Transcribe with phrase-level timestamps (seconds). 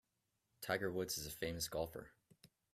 [0.61, 2.09] Tiger Woods is a famous golfer.